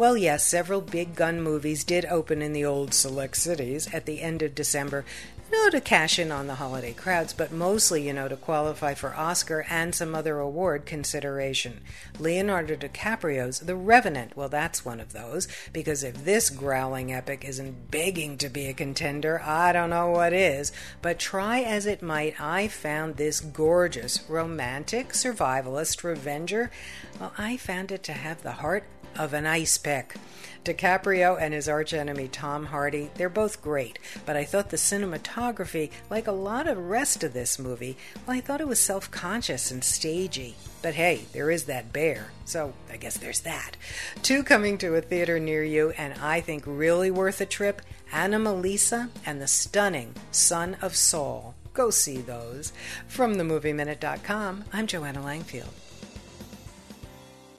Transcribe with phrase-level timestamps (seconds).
[0.00, 4.22] Well, yes, several big gun movies did open in the old select cities at the
[4.22, 5.04] end of December,
[5.52, 8.94] you know, to cash in on the holiday crowds, but mostly, you know, to qualify
[8.94, 11.82] for Oscar and some other award consideration.
[12.18, 17.90] Leonardo DiCaprio's The Revenant, well, that's one of those, because if this growling epic isn't
[17.90, 20.72] begging to be a contender, I don't know what is.
[21.02, 26.70] But try as it might, I found this gorgeous, romantic, survivalist revenger.
[27.20, 28.84] Well, I found it to have the heart
[29.20, 30.14] of an ice pick.
[30.64, 36.26] DiCaprio and his archenemy Tom Hardy, they're both great, but I thought the cinematography, like
[36.26, 39.84] a lot of rest of this movie, well, I thought it was self conscious and
[39.84, 40.54] stagey.
[40.80, 43.72] But hey, there is that bear, so I guess there's that.
[44.22, 48.38] Two coming to a theater near you, and I think really worth a trip Anna
[48.38, 51.54] Anomalisa and the stunning Son of Saul.
[51.74, 52.72] Go see those.
[53.06, 55.68] From themovieminute.com, I'm Joanna Langfield.